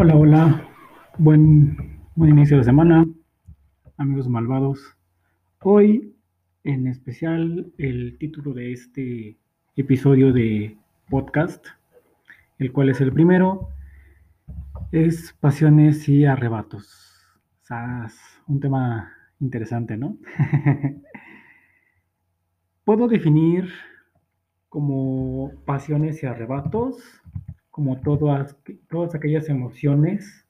Hola, 0.00 0.14
hola. 0.14 0.68
Buen, 1.18 1.76
buen 2.14 2.30
inicio 2.30 2.58
de 2.58 2.62
semana, 2.62 3.04
amigos 3.96 4.28
malvados. 4.28 4.96
Hoy, 5.60 6.14
en 6.62 6.86
especial, 6.86 7.72
el 7.78 8.16
título 8.16 8.54
de 8.54 8.72
este 8.72 9.36
episodio 9.74 10.32
de 10.32 10.78
podcast, 11.10 11.66
el 12.60 12.70
cual 12.70 12.90
es 12.90 13.00
el 13.00 13.12
primero, 13.12 13.70
es 14.92 15.32
Pasiones 15.40 16.08
y 16.08 16.26
Arrebatos. 16.26 16.86
Sas, 17.62 18.16
un 18.46 18.60
tema 18.60 19.12
interesante, 19.40 19.96
¿no? 19.96 20.16
Puedo 22.84 23.08
definir 23.08 23.68
como 24.68 25.50
pasiones 25.66 26.22
y 26.22 26.26
arrebatos 26.26 27.02
como 27.78 28.00
todas, 28.00 28.56
todas 28.90 29.14
aquellas 29.14 29.48
emociones 29.48 30.44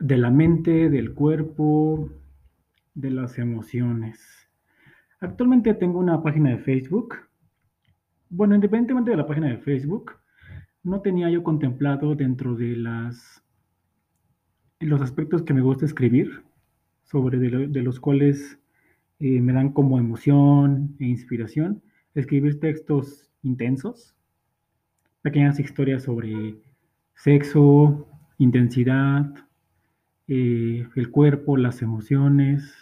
de 0.00 0.16
la 0.16 0.30
mente, 0.30 0.90
del 0.90 1.14
cuerpo, 1.14 2.10
de 2.92 3.10
las 3.12 3.38
emociones. 3.38 4.18
Actualmente 5.20 5.74
tengo 5.74 6.00
una 6.00 6.24
página 6.24 6.50
de 6.50 6.58
Facebook. 6.58 7.14
Bueno, 8.30 8.56
independientemente 8.56 9.12
de 9.12 9.16
la 9.16 9.28
página 9.28 9.46
de 9.48 9.58
Facebook, 9.58 10.10
no 10.82 11.02
tenía 11.02 11.30
yo 11.30 11.44
contemplado 11.44 12.16
dentro 12.16 12.56
de 12.56 12.74
las 12.74 13.44
los 14.80 15.00
aspectos 15.02 15.44
que 15.44 15.54
me 15.54 15.60
gusta 15.60 15.86
escribir, 15.86 16.42
sobre 17.04 17.38
de, 17.38 17.48
lo- 17.48 17.68
de 17.68 17.82
los 17.82 18.00
cuales 18.00 18.58
eh, 19.20 19.40
me 19.40 19.52
dan 19.52 19.72
como 19.72 20.00
emoción 20.00 20.96
e 20.98 21.04
inspiración, 21.04 21.80
escribir 22.16 22.58
textos 22.58 23.30
intensos, 23.44 24.16
pequeñas 25.22 25.58
historias 25.60 26.02
sobre 26.02 26.56
sexo, 27.14 28.08
intensidad, 28.38 29.32
eh, 30.28 30.86
el 30.94 31.10
cuerpo, 31.10 31.56
las 31.56 31.82
emociones, 31.82 32.74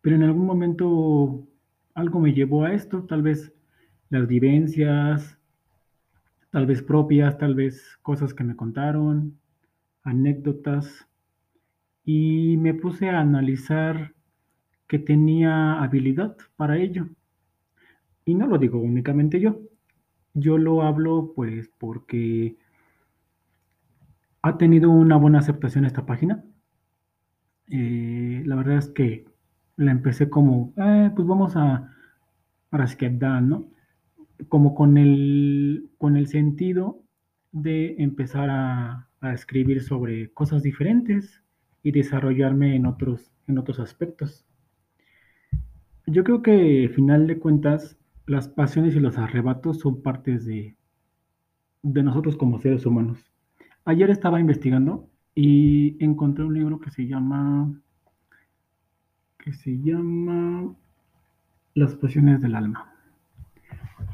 pero 0.00 0.16
en 0.16 0.24
algún 0.24 0.46
momento 0.46 1.46
algo 1.94 2.20
me 2.20 2.34
llevó 2.34 2.64
a 2.64 2.74
esto, 2.74 3.04
tal 3.04 3.22
vez 3.22 3.52
las 4.10 4.26
vivencias, 4.26 5.38
tal 6.50 6.66
vez 6.66 6.82
propias, 6.82 7.38
tal 7.38 7.54
vez 7.54 7.98
cosas 8.02 8.34
que 8.34 8.44
me 8.44 8.56
contaron, 8.56 9.38
anécdotas, 10.02 11.08
y 12.04 12.56
me 12.58 12.72
puse 12.72 13.08
a 13.10 13.20
analizar 13.20 14.14
que 14.86 15.00
tenía 15.00 15.82
habilidad 15.82 16.36
para 16.56 16.78
ello. 16.78 17.08
Y 18.24 18.34
no 18.34 18.46
lo 18.46 18.58
digo 18.58 18.78
únicamente 18.78 19.40
yo, 19.40 19.60
yo 20.36 20.58
lo 20.58 20.82
hablo 20.82 21.32
pues 21.34 21.70
porque 21.78 22.56
ha 24.42 24.58
tenido 24.58 24.90
una 24.90 25.16
buena 25.16 25.40
aceptación 25.40 25.84
esta 25.84 26.06
página. 26.06 26.44
Eh, 27.68 28.42
la 28.44 28.54
verdad 28.54 28.78
es 28.78 28.88
que 28.88 29.24
la 29.76 29.90
empecé 29.90 30.30
como, 30.30 30.72
eh, 30.76 31.10
pues 31.16 31.26
vamos 31.26 31.56
a, 31.56 31.90
para 32.70 32.86
skepdar, 32.86 33.42
¿no? 33.42 33.68
Como 34.48 34.74
con 34.74 34.98
el, 34.98 35.90
con 35.98 36.16
el 36.16 36.28
sentido 36.28 37.02
de 37.52 37.96
empezar 37.98 38.50
a, 38.50 39.08
a 39.20 39.32
escribir 39.32 39.82
sobre 39.82 40.30
cosas 40.32 40.62
diferentes 40.62 41.42
y 41.82 41.92
desarrollarme 41.92 42.76
en 42.76 42.86
otros, 42.86 43.32
en 43.48 43.58
otros 43.58 43.80
aspectos. 43.80 44.44
Yo 46.06 46.22
creo 46.24 46.42
que, 46.42 46.84
al 46.84 46.94
final 46.94 47.26
de 47.26 47.38
cuentas, 47.38 47.98
las 48.26 48.48
pasiones 48.48 48.94
y 48.96 49.00
los 49.00 49.18
arrebatos 49.18 49.78
son 49.78 50.02
partes 50.02 50.44
de, 50.44 50.74
nosotros 51.82 52.36
como 52.36 52.58
seres 52.58 52.84
humanos. 52.84 53.18
Ayer 53.84 54.10
estaba 54.10 54.40
investigando 54.40 55.08
y 55.34 55.96
encontré 56.04 56.44
un 56.44 56.54
libro 56.54 56.80
que 56.80 56.90
se 56.90 57.06
llama 57.06 57.72
que 59.38 59.52
se 59.52 59.78
llama 59.78 60.74
Las 61.74 61.94
pasiones 61.94 62.40
del 62.40 62.56
alma. 62.56 62.92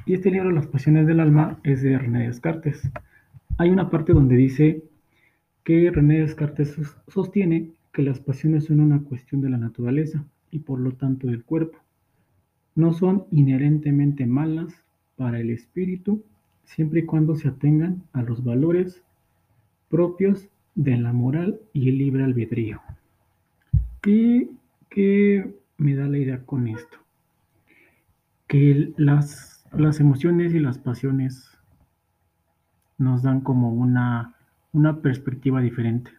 Y 0.05 0.13
este 0.13 0.31
libro, 0.31 0.51
Las 0.51 0.67
pasiones 0.67 1.07
del 1.07 1.21
alma, 1.21 1.59
es 1.63 1.81
de 1.81 1.97
René 1.97 2.27
Descartes. 2.27 2.91
Hay 3.57 3.71
una 3.71 3.89
parte 3.89 4.13
donde 4.13 4.37
dice 4.37 4.85
que 5.65 5.91
René 5.91 6.21
Descartes 6.21 6.75
sos- 6.75 6.99
sostiene 7.09 7.71
que 7.93 8.03
las 8.03 8.21
pasiones 8.21 8.65
son 8.65 8.81
una 8.81 9.01
cuestión 9.03 9.41
de 9.41 9.49
la 9.49 9.57
naturaleza 9.57 10.23
y 10.51 10.59
por 10.59 10.81
lo 10.81 10.93
tanto 10.93 11.29
del 11.29 11.45
cuerpo. 11.45 11.79
No 12.75 12.93
son 12.93 13.27
inherentemente 13.31 14.27
malas 14.27 14.83
para 15.17 15.41
el 15.41 15.51
espíritu 15.51 16.23
siempre 16.65 17.01
y 17.01 17.07
cuando 17.07 17.37
se 17.37 17.49
atengan 17.49 18.03
a 18.13 18.23
los 18.23 18.45
valores 18.45 19.03
propios 19.89 20.49
de 20.75 20.97
la 20.97 21.13
moral 21.13 21.61
y 21.73 21.89
el 21.89 21.99
libre 21.99 22.25
albedrío. 22.25 22.81
¿Qué, 24.01 24.49
qué 24.89 25.55
me 25.77 25.95
da 25.95 26.09
la 26.09 26.19
idea 26.19 26.45
con 26.45 26.67
esto? 26.67 26.99
Que 28.47 28.93
las, 28.97 29.65
las 29.73 30.01
emociones 30.01 30.55
y 30.55 30.61
las 30.61 30.79
pasiones 30.79 31.51
nos 32.99 33.23
dan 33.23 33.41
como 33.41 33.73
una, 33.73 34.35
una 34.73 35.01
perspectiva 35.01 35.61
diferente. 35.61 36.11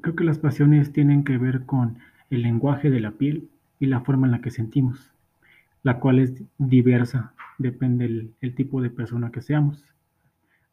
Creo 0.00 0.14
que 0.14 0.24
las 0.24 0.38
pasiones 0.38 0.92
tienen 0.92 1.24
que 1.24 1.38
ver 1.38 1.64
con 1.64 1.98
el 2.30 2.42
lenguaje 2.42 2.90
de 2.90 3.00
la 3.00 3.12
piel 3.12 3.48
y 3.80 3.86
la 3.86 4.00
forma 4.00 4.26
en 4.26 4.32
la 4.32 4.40
que 4.40 4.50
sentimos, 4.50 5.12
la 5.82 5.98
cual 6.00 6.18
es 6.20 6.42
diversa, 6.58 7.34
depende 7.58 8.04
el, 8.06 8.34
el 8.40 8.54
tipo 8.54 8.80
de 8.82 8.90
persona 8.90 9.30
que 9.30 9.42
seamos. 9.42 9.84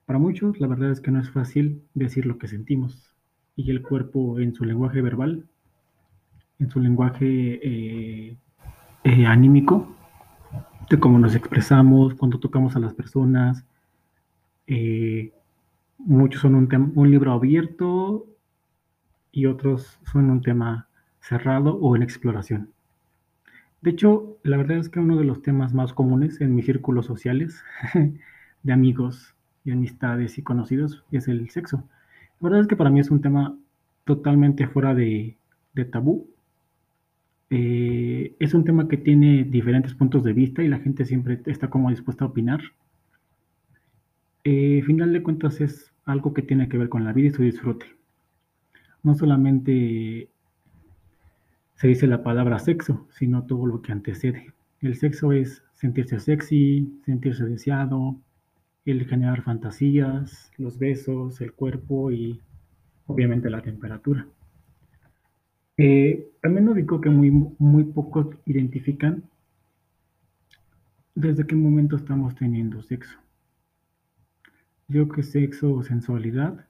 Para 0.06 0.20
muchos, 0.20 0.60
la 0.60 0.68
verdad 0.68 0.92
es 0.92 1.02
que 1.02 1.12
no 1.12 1.20
es 1.20 1.30
fácil 1.30 1.82
decir 1.94 2.26
lo 2.26 2.38
que 2.38 2.48
sentimos 2.48 3.14
y 3.56 3.72
el 3.72 3.82
cuerpo 3.82 4.40
en 4.40 4.54
su 4.54 4.66
lenguaje 4.66 5.02
verbal, 5.02 5.46
en 6.60 6.70
su 6.70 6.80
lenguaje 6.80 7.60
eh, 7.64 8.38
eh, 9.04 9.26
anímico, 9.26 9.96
de 10.90 11.00
cómo 11.00 11.20
nos 11.20 11.36
expresamos, 11.36 12.14
cuando 12.16 12.40
tocamos 12.40 12.76
a 12.76 12.80
las 12.80 12.94
personas. 12.94 13.66
eh, 14.68 15.32
muchos 15.98 16.42
son 16.42 16.56
un, 16.56 16.94
un 16.96 17.12
libro 17.12 17.34
abierto 17.34 18.28
y 19.32 19.46
otros 19.48 20.00
son 20.12 20.30
un 20.30 20.42
tema 20.42 20.88
cerrado 21.20 21.76
o 21.76 21.96
en 21.96 22.04
exploración. 22.04 22.72
De 23.86 23.92
hecho, 23.92 24.40
la 24.42 24.58
verdad 24.58 24.80
es 24.80 24.90
que 24.90 25.00
uno 25.00 25.16
de 25.16 25.26
los 25.26 25.44
temas 25.44 25.76
más 25.76 25.94
comunes 25.94 26.42
en 26.42 26.56
mis 26.56 26.66
círculos 26.66 27.06
sociales 27.06 27.64
de 28.64 28.74
amigos 28.74 29.36
y 29.64 29.70
amistades 29.70 30.40
y 30.40 30.42
conocidos 30.42 31.04
es 31.12 31.28
el 31.28 31.48
sexo. 31.52 31.88
La 32.40 32.50
verdad 32.50 32.62
es 32.62 32.68
que 32.68 32.76
para 32.76 32.90
mí 32.90 33.00
es 33.00 33.12
un 33.12 33.22
tema 33.22 33.56
totalmente 34.04 34.68
fuera 34.68 34.96
de, 34.96 35.38
tabú. 35.92 36.28
Eh, 37.52 38.36
es 38.40 38.56
un 38.56 38.64
tema 38.64 38.88
que 38.88 38.98
tiene 38.98 39.44
diferentes 39.44 39.94
puntos 39.94 40.24
de 40.24 40.34
vista 40.34 40.64
y 40.64 40.68
la 40.68 40.80
gente 40.80 41.06
siempre 41.06 41.40
está 41.46 41.70
como 41.70 41.92
dispuesta 41.92 42.26
a 42.26 42.30
opinar. 42.30 42.62
Eh, 44.46 44.82
final 44.84 45.14
de 45.14 45.22
cuentas 45.22 45.62
es 45.62 45.94
algo 46.06 46.34
que 46.34 46.42
tiene 46.42 46.70
que 46.70 46.80
ver 46.80 46.90
con 46.90 47.04
la 47.04 47.14
vida 47.14 47.28
y 47.28 47.34
su 47.34 47.44
disfrute. 47.44 47.86
No 49.04 49.14
solamente 49.14 50.30
se 51.76 51.88
dice 51.88 52.08
la 52.08 52.24
palabra 52.24 52.60
sexo, 52.60 53.08
sino 53.12 53.46
todo 53.46 53.66
lo 53.66 53.82
que 53.82 53.92
antecede. 53.92 54.54
El 54.82 54.96
sexo 54.96 55.32
es 55.32 55.64
sentirse 55.74 56.20
sexy, 56.20 57.02
sentirse 57.06 57.46
deseado, 57.46 58.18
el 58.86 59.06
generar 59.06 59.42
fantasías, 59.42 60.52
los 60.58 60.78
besos, 60.78 61.42
el 61.42 61.54
cuerpo 61.54 62.12
y 62.12 62.40
obviamente 63.08 63.50
la 63.50 63.62
temperatura. 63.62 64.28
Eh, 65.78 66.30
también 66.42 66.70
ubico 66.70 67.02
que 67.02 67.10
muy, 67.10 67.32
muy 67.32 67.84
pocos 67.84 68.28
identifican 68.46 69.24
desde 71.14 71.46
qué 71.46 71.56
momento 71.56 71.96
estamos 71.96 72.36
teniendo 72.36 72.82
sexo. 72.82 73.18
Yo 74.88 75.04
creo 75.04 75.10
que 75.10 75.24
sexo 75.24 75.74
o 75.74 75.84
sensualidad 75.84 76.68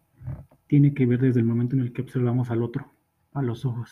tiene 0.68 0.94
que 0.94 1.06
ver 1.06 1.20
desde 1.20 1.42
el 1.42 1.46
momento 1.46 1.76
en 1.76 1.82
el 1.82 1.94
que 1.94 2.02
observamos 2.02 2.50
al 2.50 2.64
otro, 2.64 2.92
a 3.34 3.42
los 3.42 3.66
ojos, 3.66 3.92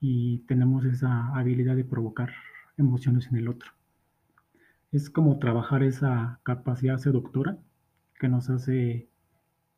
y 0.00 0.38
tenemos 0.46 0.84
esa 0.84 1.28
habilidad 1.34 1.76
de 1.76 1.84
provocar 1.84 2.30
emociones 2.76 3.28
en 3.28 3.36
el 3.36 3.48
otro. 3.48 3.70
Es 4.92 5.10
como 5.10 5.38
trabajar 5.38 5.82
esa 5.82 6.40
capacidad 6.42 6.98
seductora 6.98 7.58
que 8.18 8.28
nos 8.28 8.50
hace 8.50 9.08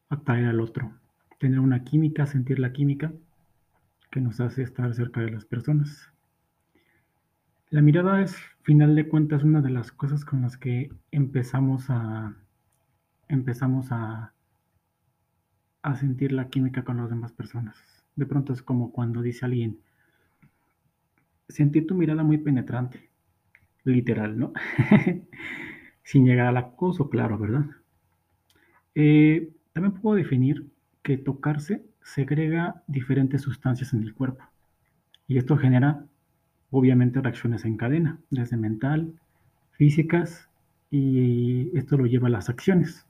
atraer 0.08 0.46
al 0.46 0.60
otro, 0.60 0.92
tener 1.38 1.60
una 1.60 1.84
química, 1.84 2.26
sentir 2.26 2.58
la 2.58 2.72
química 2.72 3.12
que 4.10 4.20
nos 4.20 4.40
hace 4.40 4.62
estar 4.62 4.94
cerca 4.94 5.20
de 5.20 5.30
las 5.30 5.44
personas. 5.44 6.10
La 7.70 7.82
mirada 7.82 8.22
es, 8.22 8.36
final 8.62 8.94
de 8.94 9.08
cuentas, 9.08 9.42
una 9.42 9.60
de 9.60 9.70
las 9.70 9.90
cosas 9.90 10.24
con 10.24 10.42
las 10.42 10.56
que 10.56 10.90
empezamos 11.10 11.90
a 11.90 12.36
empezamos 13.28 13.90
a, 13.90 14.32
a 15.82 15.96
sentir 15.96 16.32
la 16.32 16.48
química 16.48 16.84
con 16.84 16.96
las 16.98 17.10
demás 17.10 17.32
personas. 17.32 17.76
De 18.14 18.26
pronto 18.26 18.52
es 18.52 18.62
como 18.62 18.92
cuando 18.92 19.22
dice 19.22 19.44
alguien, 19.44 19.80
sentí 21.48 21.82
tu 21.82 21.94
mirada 21.94 22.22
muy 22.22 22.38
penetrante, 22.38 23.10
literal, 23.84 24.38
¿no? 24.38 24.52
Sin 26.02 26.24
llegar 26.24 26.46
al 26.46 26.56
acoso, 26.56 27.08
claro, 27.08 27.38
¿verdad? 27.38 27.66
Eh, 28.94 29.50
también 29.72 29.94
puedo 30.00 30.16
definir 30.16 30.66
que 31.02 31.18
tocarse 31.18 31.84
segrega 32.02 32.82
diferentes 32.86 33.42
sustancias 33.42 33.92
en 33.92 34.02
el 34.02 34.14
cuerpo. 34.14 34.44
Y 35.28 35.38
esto 35.38 35.56
genera, 35.56 36.06
obviamente, 36.70 37.20
reacciones 37.20 37.64
en 37.64 37.76
cadena, 37.76 38.18
desde 38.30 38.56
mental, 38.56 39.12
físicas, 39.72 40.48
y 40.90 41.76
esto 41.76 41.96
lo 41.96 42.06
lleva 42.06 42.28
a 42.28 42.30
las 42.30 42.48
acciones. 42.48 43.06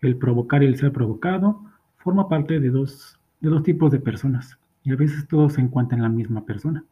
El 0.00 0.16
provocar 0.16 0.62
y 0.62 0.66
el 0.66 0.76
ser 0.76 0.92
provocado 0.92 1.64
forma 1.96 2.28
parte 2.28 2.60
de 2.60 2.70
dos, 2.70 3.18
de 3.40 3.50
dos 3.50 3.62
tipos 3.62 3.90
de 3.90 4.00
personas, 4.00 4.58
y 4.82 4.92
a 4.92 4.96
veces 4.96 5.26
todos 5.28 5.54
se 5.54 5.60
encuentran 5.60 5.98
en 5.98 6.04
la 6.04 6.08
misma 6.08 6.44
persona. 6.44 6.84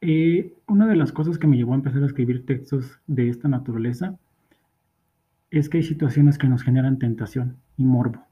Eh, 0.00 0.54
una 0.68 0.86
de 0.86 0.94
las 0.94 1.10
cosas 1.10 1.38
que 1.38 1.48
me 1.48 1.56
llevó 1.56 1.72
a 1.72 1.76
empezar 1.76 2.02
a 2.02 2.06
escribir 2.06 2.46
textos 2.46 3.00
de 3.08 3.28
esta 3.28 3.48
naturaleza 3.48 4.16
es 5.50 5.68
que 5.68 5.78
hay 5.78 5.82
situaciones 5.82 6.38
que 6.38 6.48
nos 6.48 6.62
generan 6.62 6.98
tentación 6.98 7.56
y 7.76 7.84
morbo. 7.84 8.22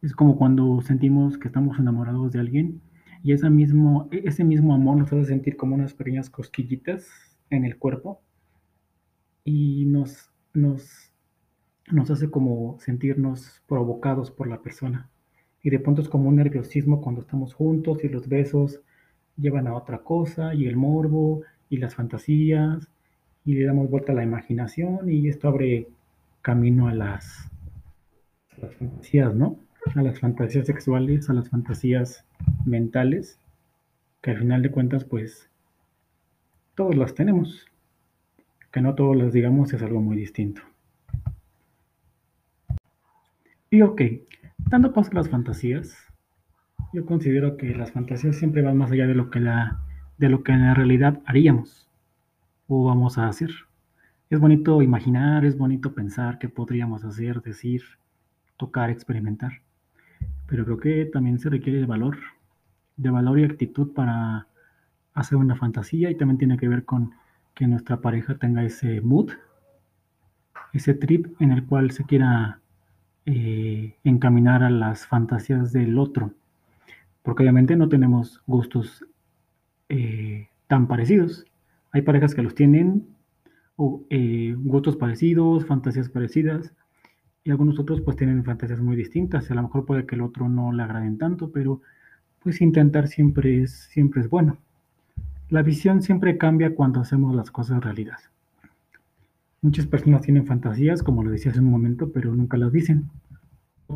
Es 0.00 0.14
como 0.14 0.36
cuando 0.36 0.80
sentimos 0.80 1.36
que 1.36 1.48
estamos 1.48 1.78
enamorados 1.78 2.32
de 2.32 2.40
alguien 2.40 2.80
y 3.22 3.32
ese 3.32 3.50
mismo, 3.50 4.08
ese 4.12 4.44
mismo 4.44 4.74
amor 4.74 4.96
nos 4.96 5.12
hace 5.12 5.24
sentir 5.24 5.56
como 5.56 5.74
unas 5.74 5.94
pequeñas 5.94 6.30
cosquillitas 6.30 7.08
en 7.50 7.64
el 7.64 7.78
cuerpo 7.78 8.20
y 9.44 9.84
nos, 9.86 10.30
nos, 10.54 11.12
nos 11.90 12.10
hace 12.10 12.30
como 12.30 12.78
sentirnos 12.80 13.62
provocados 13.66 14.30
por 14.30 14.46
la 14.46 14.62
persona. 14.62 15.10
Y 15.62 15.70
de 15.70 15.80
pronto 15.80 16.02
es 16.02 16.08
como 16.08 16.28
un 16.28 16.36
nerviosismo 16.36 17.00
cuando 17.02 17.22
estamos 17.22 17.54
juntos 17.54 18.04
y 18.04 18.08
los 18.08 18.28
besos 18.28 18.80
llevan 19.36 19.66
a 19.66 19.74
otra 19.74 19.98
cosa 19.98 20.54
y 20.54 20.66
el 20.66 20.76
morbo 20.76 21.42
y 21.68 21.78
las 21.78 21.94
fantasías 21.94 22.88
y 23.44 23.54
le 23.54 23.66
damos 23.66 23.90
vuelta 23.90 24.12
a 24.12 24.14
la 24.14 24.22
imaginación 24.22 25.10
y 25.10 25.28
esto 25.28 25.48
abre 25.48 25.88
camino 26.42 26.88
a 26.88 26.94
las, 26.94 27.50
fantasías, 28.78 29.34
¿no? 29.34 29.58
A 29.94 30.02
las 30.02 30.20
fantasías 30.20 30.66
sexuales, 30.66 31.28
a 31.28 31.32
las 31.32 31.48
fantasías 31.48 32.24
mentales, 32.64 33.38
que 34.22 34.30
al 34.30 34.38
final 34.38 34.62
de 34.62 34.70
cuentas, 34.70 35.04
pues, 35.04 35.50
todos 36.74 36.96
las 36.96 37.14
tenemos. 37.14 37.66
Que 38.72 38.80
no 38.80 38.94
todos 38.94 39.16
las 39.16 39.32
digamos 39.32 39.72
es 39.72 39.82
algo 39.82 40.00
muy 40.00 40.16
distinto. 40.16 40.62
Y 43.70 43.82
ok, 43.82 44.02
dando 44.58 44.92
paso 44.92 45.10
a 45.12 45.14
las 45.14 45.28
fantasías, 45.28 45.96
yo 46.94 47.04
considero 47.04 47.56
que 47.56 47.74
las 47.74 47.90
fantasías 47.90 48.36
siempre 48.36 48.62
van 48.62 48.76
más 48.76 48.92
allá 48.92 49.08
de 49.08 49.16
lo 49.16 49.28
que, 49.28 49.40
la, 49.40 49.80
de 50.16 50.28
lo 50.28 50.44
que 50.44 50.52
en 50.52 50.62
la 50.62 50.74
realidad 50.74 51.20
haríamos 51.26 51.90
o 52.68 52.84
vamos 52.84 53.18
a 53.18 53.26
hacer. 53.26 53.50
Es 54.30 54.38
bonito 54.38 54.80
imaginar, 54.80 55.44
es 55.44 55.58
bonito 55.58 55.92
pensar 55.92 56.38
qué 56.38 56.48
podríamos 56.48 57.04
hacer, 57.04 57.42
decir, 57.42 57.82
tocar, 58.56 58.90
experimentar. 58.90 59.62
Pero 60.46 60.64
creo 60.64 60.78
que 60.78 61.04
también 61.06 61.40
se 61.40 61.50
requiere 61.50 61.80
de 61.80 61.86
valor, 61.86 62.16
de 62.96 63.10
valor 63.10 63.40
y 63.40 63.44
actitud 63.44 63.92
para 63.92 64.46
hacer 65.14 65.36
una 65.36 65.56
fantasía 65.56 66.10
y 66.10 66.14
también 66.14 66.38
tiene 66.38 66.56
que 66.56 66.68
ver 66.68 66.84
con 66.84 67.12
que 67.54 67.66
nuestra 67.66 68.00
pareja 68.00 68.36
tenga 68.36 68.62
ese 68.62 69.00
mood, 69.00 69.32
ese 70.72 70.94
trip 70.94 71.26
en 71.40 71.50
el 71.50 71.66
cual 71.66 71.90
se 71.90 72.04
quiera 72.04 72.60
eh, 73.26 73.96
encaminar 74.04 74.62
a 74.62 74.70
las 74.70 75.08
fantasías 75.08 75.72
del 75.72 75.98
otro. 75.98 76.32
Porque 77.24 77.42
obviamente 77.42 77.74
no 77.74 77.88
tenemos 77.88 78.42
gustos 78.46 79.04
eh, 79.88 80.48
tan 80.68 80.86
parecidos. 80.86 81.46
Hay 81.90 82.02
parejas 82.02 82.34
que 82.34 82.42
los 82.42 82.54
tienen, 82.54 83.08
o 83.76 84.02
eh, 84.10 84.54
gustos 84.56 84.96
parecidos, 84.96 85.64
fantasías 85.66 86.10
parecidas, 86.10 86.72
y 87.42 87.50
algunos 87.50 87.78
otros 87.78 88.02
pues 88.02 88.16
tienen 88.16 88.44
fantasías 88.44 88.80
muy 88.80 88.94
distintas. 88.94 89.50
A 89.50 89.54
lo 89.54 89.62
mejor 89.62 89.86
puede 89.86 90.06
que 90.06 90.14
el 90.14 90.20
otro 90.20 90.48
no 90.48 90.70
le 90.70 90.82
agraden 90.82 91.18
tanto, 91.18 91.50
pero 91.50 91.80
pues 92.40 92.60
intentar 92.60 93.08
siempre 93.08 93.62
es, 93.62 93.72
siempre 93.72 94.20
es 94.20 94.28
bueno. 94.28 94.58
La 95.48 95.62
visión 95.62 96.02
siempre 96.02 96.36
cambia 96.36 96.74
cuando 96.74 97.00
hacemos 97.00 97.34
las 97.34 97.50
cosas 97.50 97.82
realidad. 97.82 98.18
Muchas 99.62 99.86
personas 99.86 100.20
tienen 100.20 100.46
fantasías, 100.46 101.02
como 101.02 101.24
lo 101.24 101.30
decía 101.30 101.52
hace 101.52 101.60
un 101.60 101.70
momento, 101.70 102.12
pero 102.12 102.34
nunca 102.34 102.58
las 102.58 102.70
dicen. 102.70 103.08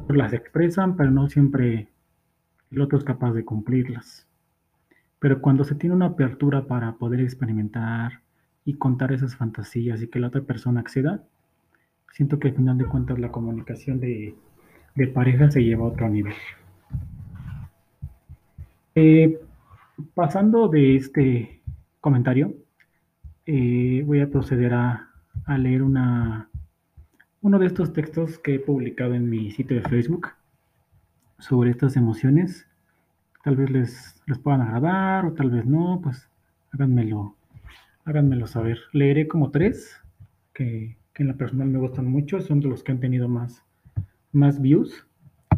Las 0.08 0.32
expresan, 0.32 0.96
pero 0.96 1.10
no 1.10 1.28
siempre 1.28 1.88
el 2.70 2.80
otro 2.80 2.98
es 2.98 3.04
capaz 3.04 3.32
de 3.32 3.44
cumplirlas. 3.44 4.26
Pero 5.18 5.40
cuando 5.40 5.64
se 5.64 5.74
tiene 5.74 5.96
una 5.96 6.06
apertura 6.06 6.66
para 6.66 6.92
poder 6.96 7.20
experimentar 7.20 8.20
y 8.64 8.74
contar 8.74 9.12
esas 9.12 9.36
fantasías 9.36 10.02
y 10.02 10.08
que 10.08 10.20
la 10.20 10.28
otra 10.28 10.42
persona 10.42 10.80
acceda, 10.80 11.24
siento 12.12 12.38
que 12.38 12.48
al 12.48 12.54
final 12.54 12.78
de 12.78 12.86
cuentas 12.86 13.18
la 13.18 13.32
comunicación 13.32 14.00
de, 14.00 14.34
pareja 15.14 15.50
se 15.50 15.62
lleva 15.62 15.84
a 15.84 15.88
otro 15.88 16.08
nivel. 16.08 16.34
Eh, 18.94 19.40
pasando 20.14 20.68
de 20.68 20.96
este 20.96 21.60
comentario, 22.00 22.54
eh, 23.46 24.02
voy 24.04 24.20
a 24.20 24.30
proceder 24.30 24.74
a, 24.74 25.10
a 25.46 25.58
leer 25.58 25.82
una, 25.82 26.48
uno 27.40 27.58
de 27.58 27.66
estos 27.66 27.92
textos 27.92 28.38
que 28.38 28.56
he 28.56 28.60
publicado 28.60 29.14
en 29.14 29.30
mi 29.30 29.50
sitio 29.52 29.80
de 29.80 29.88
Facebook 29.88 30.28
sobre 31.38 31.70
estas 31.70 31.96
emociones 31.96 32.68
tal 33.42 33.56
vez 33.56 33.70
les, 33.70 34.22
les 34.26 34.38
puedan 34.38 34.60
agradar 34.60 35.24
o 35.24 35.32
tal 35.32 35.50
vez 35.50 35.64
no, 35.64 36.00
pues 36.02 36.28
háganmelo, 36.72 37.34
háganmelo 38.04 38.46
saber. 38.46 38.78
Leeré 38.92 39.26
como 39.26 39.50
tres 39.50 40.02
que, 40.52 40.98
que, 41.14 41.22
en 41.22 41.28
la 41.28 41.34
personal 41.34 41.68
me 41.68 41.78
gustan 41.78 42.06
mucho, 42.06 42.40
son 42.40 42.60
de 42.60 42.68
los 42.68 42.82
que 42.82 42.92
han 42.92 43.00
tenido 43.00 43.28
más, 43.28 43.64
más 44.32 44.60
views. 44.60 45.06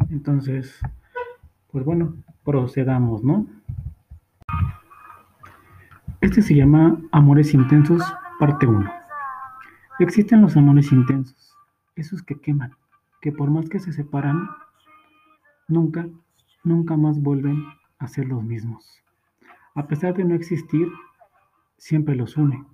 Entonces, 0.09 0.79
pues 1.71 1.83
bueno, 1.83 2.15
procedamos, 2.43 3.23
¿no? 3.23 3.47
Este 6.21 6.41
se 6.41 6.55
llama 6.55 7.01
Amores 7.11 7.53
Intensos, 7.53 8.03
parte 8.39 8.67
1. 8.67 8.89
Existen 9.99 10.41
los 10.41 10.55
amores 10.55 10.91
intensos, 10.91 11.55
esos 11.95 12.23
que 12.23 12.39
queman, 12.39 12.71
que 13.21 13.31
por 13.31 13.51
más 13.51 13.69
que 13.69 13.79
se 13.79 13.91
separan, 13.91 14.47
nunca, 15.71 16.07
nunca 16.63 16.97
más 16.97 17.21
vuelven 17.21 17.65
a 17.99 18.07
ser 18.07 18.27
los 18.27 18.43
mismos. 18.43 19.01
A 19.73 19.87
pesar 19.87 20.13
de 20.15 20.25
no 20.25 20.35
existir, 20.35 20.87
siempre 21.77 22.15
los 22.15 22.37
une. 22.37 22.65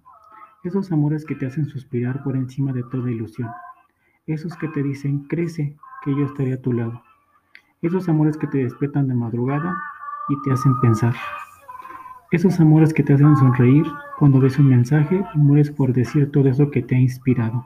Esos 0.63 0.91
amores 0.91 1.23
que 1.25 1.35
te 1.35 1.45
hacen 1.45 1.65
suspirar 1.65 2.23
por 2.23 2.35
encima 2.35 2.73
de 2.73 2.83
toda 2.83 3.11
ilusión. 3.11 3.49
Esos 4.25 4.55
que 4.57 4.67
te 4.67 4.83
dicen, 4.83 5.27
crece, 5.27 5.77
que 6.03 6.15
yo 6.15 6.25
estaré 6.25 6.53
a 6.53 6.61
tu 6.61 6.73
lado. 6.73 7.01
Esos 7.81 8.09
amores 8.09 8.37
que 8.37 8.47
te 8.47 8.57
despiertan 8.59 9.07
de 9.07 9.13
madrugada 9.13 9.77
y 10.29 10.41
te 10.41 10.51
hacen 10.51 10.79
pensar. 10.81 11.15
Esos 12.31 12.59
amores 12.59 12.93
que 12.93 13.03
te 13.03 13.13
hacen 13.13 13.37
sonreír 13.37 13.85
cuando 14.17 14.39
ves 14.39 14.59
un 14.59 14.67
mensaje 14.67 15.23
y 15.33 15.37
mueres 15.37 15.71
por 15.71 15.93
decir 15.93 16.31
todo 16.31 16.49
eso 16.49 16.71
que 16.71 16.81
te 16.81 16.95
ha 16.95 16.99
inspirado. 16.99 17.65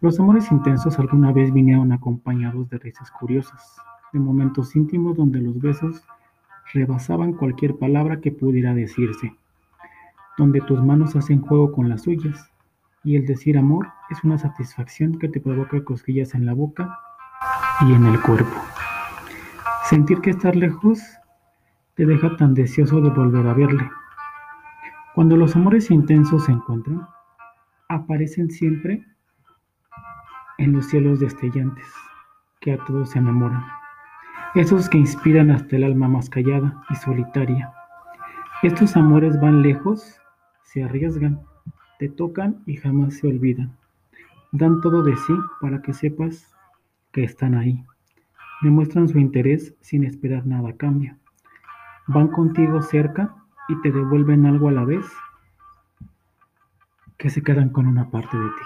Los 0.00 0.18
amores 0.18 0.50
intensos 0.50 0.98
alguna 0.98 1.32
vez 1.32 1.52
vinieron 1.52 1.92
acompañados 1.92 2.68
de 2.70 2.78
risas 2.78 3.10
curiosas, 3.12 3.76
de 4.12 4.20
momentos 4.20 4.76
íntimos 4.76 5.16
donde 5.16 5.40
los 5.40 5.60
besos 5.60 6.04
rebasaban 6.72 7.32
cualquier 7.32 7.76
palabra 7.76 8.20
que 8.20 8.30
pudiera 8.30 8.74
decirse, 8.74 9.34
donde 10.38 10.60
tus 10.60 10.82
manos 10.82 11.16
hacen 11.16 11.40
juego 11.40 11.72
con 11.72 11.88
las 11.88 12.02
suyas, 12.02 12.50
y 13.04 13.16
el 13.16 13.26
decir 13.26 13.58
amor 13.58 13.88
es 14.10 14.22
una 14.22 14.38
satisfacción 14.38 15.18
que 15.18 15.28
te 15.28 15.40
provoca 15.40 15.82
cosquillas 15.84 16.34
en 16.34 16.46
la 16.46 16.54
boca 16.54 16.98
y 17.80 17.92
en 17.92 18.06
el 18.06 18.20
cuerpo. 18.20 18.54
Sentir 19.84 20.20
que 20.20 20.30
estar 20.30 20.54
lejos 20.54 21.00
te 21.94 22.06
deja 22.06 22.36
tan 22.36 22.54
deseoso 22.54 23.00
de 23.00 23.10
volver 23.10 23.46
a 23.46 23.54
verle. 23.54 23.90
Cuando 25.14 25.36
los 25.36 25.56
amores 25.56 25.90
intensos 25.90 26.44
se 26.44 26.52
encuentran, 26.52 27.06
aparecen 27.88 28.50
siempre 28.50 29.04
en 30.58 30.72
los 30.72 30.86
cielos 30.86 31.20
destellantes 31.20 31.86
que 32.60 32.72
a 32.72 32.84
todos 32.84 33.10
se 33.10 33.18
enamoran 33.18 33.81
esos 34.54 34.90
que 34.90 34.98
inspiran 34.98 35.50
hasta 35.50 35.76
el 35.76 35.84
alma 35.84 36.08
más 36.08 36.28
callada 36.28 36.82
y 36.90 36.94
solitaria. 36.96 37.72
Estos 38.62 38.96
amores 38.96 39.40
van 39.40 39.62
lejos, 39.62 40.20
se 40.62 40.84
arriesgan, 40.84 41.40
te 41.98 42.10
tocan 42.10 42.62
y 42.66 42.76
jamás 42.76 43.14
se 43.14 43.28
olvidan. 43.28 43.74
Dan 44.52 44.82
todo 44.82 45.02
de 45.02 45.16
sí 45.16 45.34
para 45.60 45.80
que 45.80 45.94
sepas 45.94 46.54
que 47.12 47.24
están 47.24 47.54
ahí. 47.54 47.82
Demuestran 48.60 49.08
su 49.08 49.18
interés 49.18 49.74
sin 49.80 50.04
esperar 50.04 50.46
nada 50.46 50.68
a 50.68 50.76
cambio. 50.76 51.16
Van 52.06 52.28
contigo 52.28 52.82
cerca 52.82 53.34
y 53.68 53.80
te 53.80 53.90
devuelven 53.90 54.44
algo 54.44 54.68
a 54.68 54.72
la 54.72 54.84
vez 54.84 55.06
que 57.16 57.30
se 57.30 57.42
quedan 57.42 57.70
con 57.70 57.86
una 57.86 58.10
parte 58.10 58.36
de 58.36 58.48
ti. 58.48 58.64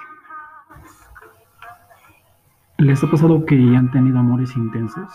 ¿Les 2.79 3.03
ha 3.05 3.11
pasado 3.11 3.47
que 3.47 3.55
han 3.55 3.91
tenido 3.93 4.19
amores 4.19 4.57
intensos? 4.57 5.13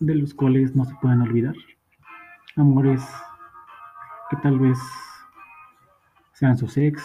De 0.00 0.14
los 0.14 0.34
cuales 0.34 0.74
no 0.76 0.84
se 0.84 0.94
pueden 0.96 1.22
olvidar. 1.22 1.54
Amores 2.56 3.06
que 4.30 4.36
tal 4.36 4.58
vez 4.58 4.78
sean 6.32 6.56
sus 6.56 6.76
ex 6.76 7.04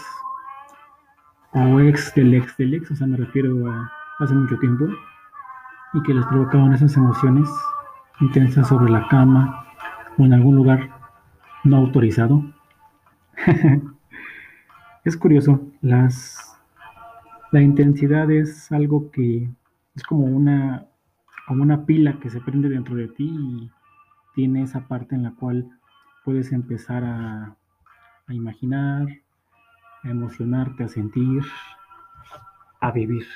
o 1.53 1.79
ex 1.79 2.13
del 2.15 2.33
ex 2.33 2.57
del 2.57 2.73
ex, 2.73 2.91
o 2.91 2.95
sea, 2.95 3.07
me 3.07 3.17
refiero 3.17 3.71
a 3.71 3.91
hace 4.19 4.33
mucho 4.33 4.57
tiempo, 4.59 4.85
y 5.93 6.01
que 6.03 6.13
les 6.13 6.25
provocaban 6.25 6.73
esas 6.73 6.95
emociones 6.95 7.49
intensas 8.21 8.67
sobre 8.67 8.91
la 8.91 9.07
cama 9.07 9.65
o 10.17 10.25
en 10.25 10.33
algún 10.33 10.55
lugar 10.55 10.89
no 11.63 11.77
autorizado. 11.77 12.43
es 15.03 15.17
curioso, 15.17 15.61
las, 15.81 16.57
la 17.51 17.61
intensidad 17.61 18.29
es 18.31 18.71
algo 18.71 19.11
que 19.11 19.49
es 19.95 20.03
como 20.03 20.25
una, 20.25 20.85
como 21.47 21.63
una 21.63 21.85
pila 21.85 22.19
que 22.19 22.29
se 22.29 22.41
prende 22.41 22.69
dentro 22.69 22.95
de 22.95 23.07
ti 23.07 23.25
y 23.25 23.71
tiene 24.35 24.63
esa 24.63 24.87
parte 24.87 25.15
en 25.15 25.23
la 25.23 25.31
cual 25.31 25.69
puedes 26.23 26.51
empezar 26.51 27.03
a, 27.03 27.57
imaginar, 28.29 29.07
a 30.03 30.09
emocionarte, 30.09 30.83
a 30.83 30.87
sentir, 30.87 31.43
a 32.79 32.91
vivir. 32.91 33.27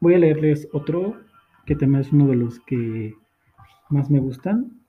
Voy 0.00 0.14
a 0.14 0.18
leerles 0.18 0.68
otro 0.72 1.20
que 1.64 1.74
también 1.74 2.02
es 2.02 2.12
uno 2.12 2.28
de 2.28 2.36
los 2.36 2.60
que 2.60 3.14
más 3.90 4.10
me 4.10 4.20
gustan. 4.20 4.80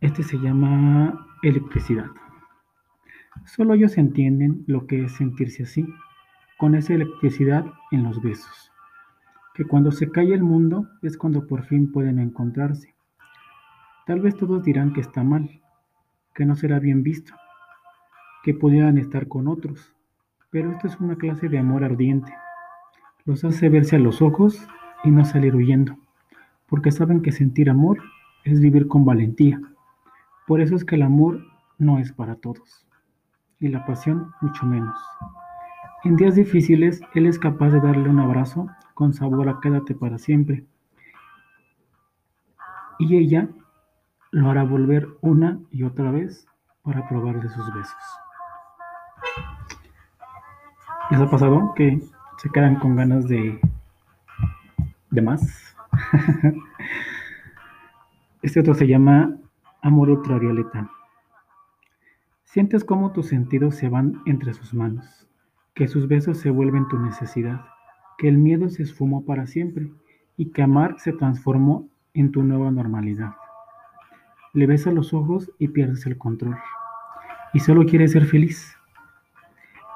Este 0.00 0.22
se 0.22 0.38
llama 0.38 1.26
electricidad. 1.42 2.06
Solo 3.44 3.74
ellos 3.74 3.98
entienden 3.98 4.64
lo 4.66 4.86
que 4.86 5.04
es 5.04 5.12
sentirse 5.12 5.64
así, 5.64 5.86
con 6.58 6.74
esa 6.74 6.94
electricidad 6.94 7.64
en 7.90 8.04
los 8.04 8.20
besos. 8.22 8.69
Que 9.54 9.64
cuando 9.64 9.92
se 9.92 10.10
cae 10.10 10.32
el 10.32 10.42
mundo 10.42 10.88
es 11.02 11.16
cuando 11.16 11.46
por 11.46 11.64
fin 11.64 11.90
pueden 11.92 12.18
encontrarse. 12.18 12.94
Tal 14.06 14.20
vez 14.20 14.36
todos 14.36 14.62
dirán 14.62 14.92
que 14.92 15.00
está 15.00 15.22
mal, 15.22 15.60
que 16.34 16.44
no 16.44 16.56
será 16.56 16.78
bien 16.78 17.02
visto, 17.02 17.34
que 18.42 18.54
pudieran 18.54 18.98
estar 18.98 19.28
con 19.28 19.48
otros, 19.48 19.94
pero 20.50 20.72
esto 20.72 20.86
es 20.86 20.98
una 20.98 21.16
clase 21.16 21.48
de 21.48 21.58
amor 21.58 21.84
ardiente. 21.84 22.32
Los 23.24 23.44
hace 23.44 23.68
verse 23.68 23.96
a 23.96 24.00
los 24.00 24.22
ojos 24.22 24.66
y 25.04 25.10
no 25.10 25.24
salir 25.24 25.54
huyendo, 25.54 25.96
porque 26.68 26.90
saben 26.90 27.22
que 27.22 27.32
sentir 27.32 27.70
amor 27.70 27.98
es 28.44 28.60
vivir 28.60 28.88
con 28.88 29.04
valentía. 29.04 29.60
Por 30.46 30.60
eso 30.60 30.74
es 30.74 30.84
que 30.84 30.96
el 30.96 31.02
amor 31.02 31.44
no 31.78 31.98
es 31.98 32.12
para 32.12 32.36
todos, 32.36 32.86
y 33.58 33.68
la 33.68 33.84
pasión 33.86 34.32
mucho 34.40 34.66
menos. 34.66 34.96
En 36.02 36.16
días 36.16 36.34
difíciles, 36.34 37.00
Él 37.14 37.26
es 37.26 37.38
capaz 37.38 37.70
de 37.70 37.80
darle 37.80 38.08
un 38.08 38.20
abrazo 38.20 38.68
con 39.00 39.14
sabor 39.14 39.48
a 39.48 39.60
quédate 39.60 39.94
para 39.94 40.18
siempre. 40.18 40.66
Y 42.98 43.16
ella 43.16 43.48
lo 44.30 44.50
hará 44.50 44.62
volver 44.62 45.08
una 45.22 45.58
y 45.70 45.84
otra 45.84 46.10
vez 46.10 46.46
para 46.82 47.08
probar 47.08 47.40
de 47.40 47.48
sus 47.48 47.72
besos. 47.72 47.96
¿Les 51.10 51.18
ha 51.18 51.30
pasado 51.30 51.72
que 51.74 51.98
se 52.36 52.50
quedan 52.50 52.74
con 52.78 52.94
ganas 52.94 53.26
de, 53.26 53.58
de 55.08 55.22
más? 55.22 55.74
este 58.42 58.60
otro 58.60 58.74
se 58.74 58.86
llama 58.86 59.34
amor 59.80 60.10
ultravioleta. 60.10 60.90
Sientes 62.44 62.84
cómo 62.84 63.12
tus 63.12 63.28
sentidos 63.28 63.76
se 63.76 63.88
van 63.88 64.20
entre 64.26 64.52
sus 64.52 64.74
manos, 64.74 65.26
que 65.72 65.88
sus 65.88 66.06
besos 66.06 66.36
se 66.36 66.50
vuelven 66.50 66.86
tu 66.88 66.98
necesidad, 66.98 67.64
que 68.20 68.28
el 68.28 68.36
miedo 68.36 68.68
se 68.68 68.82
esfumó 68.82 69.24
para 69.24 69.46
siempre 69.46 69.90
y 70.36 70.50
que 70.50 70.60
amar 70.60 70.96
se 70.98 71.14
transformó 71.14 71.88
en 72.12 72.30
tu 72.30 72.42
nueva 72.42 72.70
normalidad. 72.70 73.34
Le 74.52 74.66
ves 74.66 74.86
a 74.86 74.92
los 74.92 75.14
ojos 75.14 75.50
y 75.58 75.68
pierdes 75.68 76.04
el 76.04 76.18
control. 76.18 76.58
Y 77.54 77.60
solo 77.60 77.86
quieres 77.86 78.12
ser 78.12 78.26
feliz. 78.26 78.76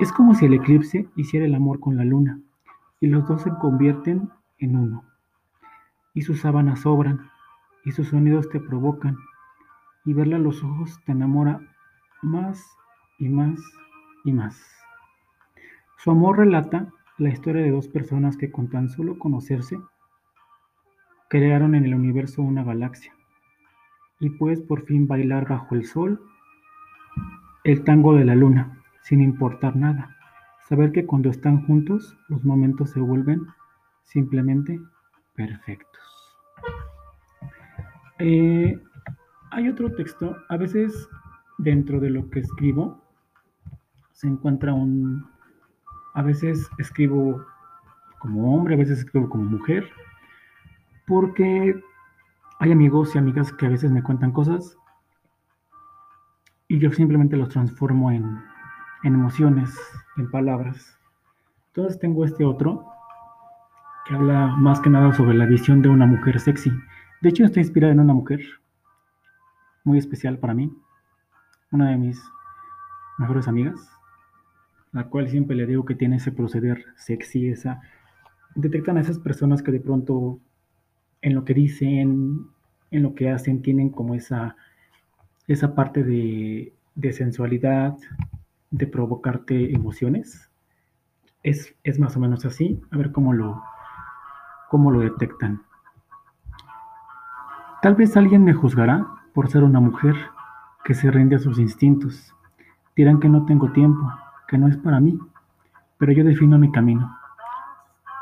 Es 0.00 0.10
como 0.10 0.34
si 0.34 0.46
el 0.46 0.54
eclipse 0.54 1.06
hiciera 1.16 1.44
el 1.44 1.54
amor 1.54 1.80
con 1.80 1.98
la 1.98 2.04
luna 2.06 2.40
y 2.98 3.08
los 3.08 3.28
dos 3.28 3.42
se 3.42 3.50
convierten 3.60 4.30
en 4.56 4.76
uno. 4.76 5.04
Y 6.14 6.22
sus 6.22 6.40
sábanas 6.40 6.80
sobran 6.80 7.28
y 7.84 7.92
sus 7.92 8.08
sonidos 8.08 8.48
te 8.48 8.58
provocan 8.58 9.18
y 10.06 10.14
verla 10.14 10.36
a 10.36 10.40
los 10.40 10.64
ojos 10.64 10.98
te 11.04 11.12
enamora 11.12 11.60
más 12.22 12.64
y 13.18 13.28
más 13.28 13.60
y 14.24 14.32
más. 14.32 14.58
Su 15.98 16.10
amor 16.10 16.38
relata 16.38 16.90
la 17.18 17.30
historia 17.30 17.62
de 17.62 17.70
dos 17.70 17.88
personas 17.88 18.36
que 18.36 18.50
con 18.50 18.68
tan 18.68 18.88
solo 18.88 19.18
conocerse 19.18 19.78
crearon 21.28 21.74
en 21.74 21.84
el 21.84 21.94
universo 21.94 22.42
una 22.42 22.64
galaxia 22.64 23.12
y 24.20 24.30
puedes 24.30 24.60
por 24.60 24.84
fin 24.84 25.06
bailar 25.06 25.48
bajo 25.48 25.74
el 25.74 25.84
sol 25.84 26.20
el 27.64 27.82
tango 27.82 28.14
de 28.14 28.26
la 28.26 28.34
luna, 28.34 28.82
sin 29.02 29.22
importar 29.22 29.74
nada. 29.74 30.16
Saber 30.68 30.92
que 30.92 31.06
cuando 31.06 31.30
están 31.30 31.66
juntos 31.66 32.16
los 32.28 32.44
momentos 32.44 32.90
se 32.90 33.00
vuelven 33.00 33.46
simplemente 34.02 34.78
perfectos. 35.34 36.02
Eh, 38.18 38.78
hay 39.50 39.68
otro 39.68 39.92
texto, 39.92 40.36
a 40.48 40.56
veces 40.56 41.08
dentro 41.58 42.00
de 42.00 42.10
lo 42.10 42.28
que 42.30 42.40
escribo 42.40 43.02
se 44.12 44.28
encuentra 44.28 44.74
un... 44.74 45.33
A 46.14 46.22
veces 46.22 46.70
escribo 46.78 47.44
como 48.18 48.54
hombre, 48.54 48.74
a 48.74 48.78
veces 48.78 49.00
escribo 49.00 49.28
como 49.28 49.44
mujer, 49.44 49.88
porque 51.06 51.78
hay 52.60 52.72
amigos 52.72 53.14
y 53.14 53.18
amigas 53.18 53.52
que 53.52 53.66
a 53.66 53.70
veces 53.70 53.90
me 53.90 54.02
cuentan 54.02 54.32
cosas 54.32 54.78
y 56.68 56.78
yo 56.78 56.90
simplemente 56.90 57.36
los 57.36 57.50
transformo 57.50 58.10
en, 58.10 58.42
en 59.02 59.14
emociones, 59.14 59.78
en 60.16 60.30
palabras. 60.30 60.98
Entonces 61.68 61.98
tengo 61.98 62.24
este 62.24 62.44
otro 62.44 62.86
que 64.06 64.14
habla 64.14 64.46
más 64.56 64.80
que 64.80 64.90
nada 64.90 65.12
sobre 65.12 65.34
la 65.34 65.46
visión 65.46 65.82
de 65.82 65.88
una 65.88 66.06
mujer 66.06 66.40
sexy. 66.40 66.70
De 67.20 67.28
hecho, 67.30 67.44
está 67.44 67.60
inspirada 67.60 67.92
en 67.92 68.00
una 68.00 68.14
mujer 68.14 68.40
muy 69.82 69.98
especial 69.98 70.38
para 70.38 70.54
mí, 70.54 70.72
una 71.70 71.90
de 71.90 71.96
mis 71.96 72.22
mejores 73.18 73.48
amigas, 73.48 73.90
la 74.94 75.08
cual 75.08 75.28
siempre 75.28 75.56
le 75.56 75.66
digo 75.66 75.84
que 75.84 75.96
tiene 75.96 76.16
ese 76.16 76.32
proceder 76.32 76.86
sexy, 76.96 77.48
esa... 77.48 77.82
Detectan 78.54 78.96
a 78.96 79.00
esas 79.00 79.18
personas 79.18 79.60
que 79.60 79.72
de 79.72 79.80
pronto 79.80 80.38
en 81.20 81.34
lo 81.34 81.44
que 81.44 81.52
dicen, 81.52 82.46
en 82.92 83.02
lo 83.02 83.16
que 83.16 83.28
hacen, 83.28 83.60
tienen 83.60 83.90
como 83.90 84.14
esa, 84.14 84.56
esa 85.48 85.74
parte 85.74 86.04
de, 86.04 86.72
sensualidad, 87.12 87.96
de 88.70 88.86
provocarte 88.86 89.74
emociones. 89.74 90.48
Es, 91.42 91.74
es, 91.82 91.98
más 91.98 92.16
o 92.16 92.20
menos 92.20 92.44
así, 92.44 92.80
a 92.92 92.96
ver 92.96 93.10
cómo 93.10 93.32
lo, 93.32 93.60
cómo 94.70 94.92
lo 94.92 95.00
detectan. 95.00 95.62
Tal 97.82 97.96
vez 97.96 98.16
alguien 98.16 98.44
me 98.44 98.54
juzgará 98.54 99.08
por 99.32 99.48
ser 99.48 99.64
una 99.64 99.80
mujer 99.80 100.14
que 100.84 100.94
se 100.94 101.10
rinde 101.10 101.34
a 101.34 101.40
sus 101.40 101.58
instintos. 101.58 102.32
Dirán 102.94 103.18
que 103.18 103.28
no 103.28 103.44
tengo 103.44 103.72
tiempo, 103.72 104.08
no 104.58 104.68
es 104.68 104.76
para 104.76 105.00
mí, 105.00 105.18
pero 105.98 106.12
yo 106.12 106.24
defino 106.24 106.58
mi 106.58 106.70
camino. 106.70 107.16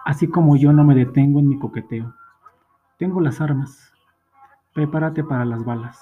Así 0.04 0.28
como 0.28 0.56
yo 0.56 0.72
no 0.72 0.84
me 0.84 0.94
detengo 0.94 1.40
en 1.40 1.48
mi 1.48 1.58
coqueteo. 1.58 2.14
Tengo 2.98 3.20
las 3.20 3.40
armas. 3.40 3.92
Prepárate 4.74 5.22
para 5.22 5.44
las 5.44 5.64
balas, 5.64 6.00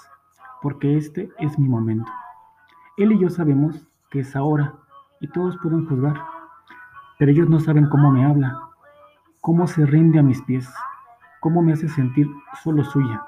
porque 0.62 0.96
este 0.96 1.30
es 1.38 1.58
mi 1.58 1.68
momento. 1.68 2.10
Él 2.96 3.12
y 3.12 3.18
yo 3.18 3.30
sabemos 3.30 3.86
que 4.10 4.20
es 4.20 4.36
ahora 4.36 4.74
y 5.20 5.28
todos 5.28 5.56
pueden 5.58 5.86
juzgar, 5.86 6.14
pero 7.18 7.30
ellos 7.30 7.48
no 7.48 7.60
saben 7.60 7.88
cómo 7.88 8.10
me 8.10 8.24
habla, 8.24 8.60
cómo 9.40 9.66
se 9.66 9.84
rinde 9.86 10.18
a 10.18 10.22
mis 10.22 10.40
pies, 10.42 10.72
cómo 11.40 11.62
me 11.62 11.72
hace 11.72 11.88
sentir 11.88 12.28
solo 12.62 12.84
suya. 12.84 13.22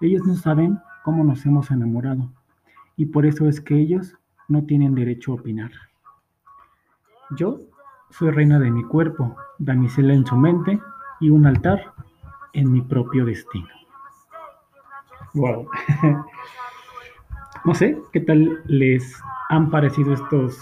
Ellos 0.00 0.26
no 0.26 0.34
saben 0.34 0.80
cómo 1.04 1.24
nos 1.24 1.44
hemos 1.46 1.70
enamorado 1.70 2.30
y 2.96 3.06
por 3.06 3.26
eso 3.26 3.48
es 3.48 3.60
que 3.60 3.78
ellos 3.78 4.16
no 4.48 4.64
tienen 4.64 4.94
derecho 4.94 5.32
a 5.32 5.36
opinar. 5.36 5.70
Yo 7.30 7.60
soy 8.10 8.30
reina 8.30 8.58
de 8.58 8.70
mi 8.70 8.84
cuerpo, 8.84 9.36
damisela 9.58 10.14
en 10.14 10.26
su 10.26 10.36
mente 10.36 10.80
y 11.20 11.30
un 11.30 11.46
altar 11.46 11.92
en 12.52 12.72
mi 12.72 12.80
propio 12.80 13.24
destino. 13.24 13.68
Wow. 15.34 15.68
no 17.64 17.74
sé 17.74 18.00
qué 18.12 18.20
tal 18.20 18.62
les 18.66 19.20
han 19.50 19.70
parecido 19.70 20.14
estos 20.14 20.58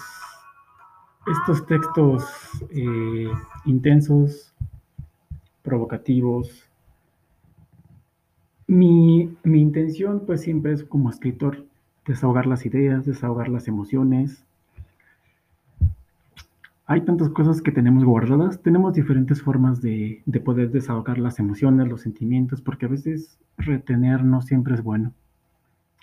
estos 1.27 1.67
textos 1.67 2.25
eh, 2.71 3.31
intensos, 3.65 4.55
provocativos. 5.63 6.69
Mi, 8.67 9.35
mi 9.43 9.61
intención 9.61 10.25
pues 10.27 10.43
siempre 10.43 10.73
es 10.73 10.85
como 10.85 11.11
escritor 11.11 11.65
desahogar 12.07 12.47
las 12.47 12.67
ideas, 12.67 13.07
desahogar 13.07 13.49
las 13.49 13.69
emociones, 13.69 14.45
hay 16.87 17.01
tantas 17.03 17.31
cosas 17.31 17.63
que 17.63 17.73
tenemos 17.73 18.05
guardadas, 18.05 18.61
tenemos 18.63 18.93
diferentes 18.93 19.43
formas 19.43 19.81
de, 19.81 20.23
de, 20.27 20.41
poder 20.41 20.71
desahogar 20.71 21.19
las 21.19 21.39
emociones, 21.39 21.89
los 21.89 22.03
sentimientos, 22.03 22.61
porque 22.61 22.87
a 22.87 22.91
veces 22.91 23.39
retener 23.57 24.25
no 24.25 24.43
siempre 24.43 24.75
es 24.75 24.83
bueno. 24.83 25.13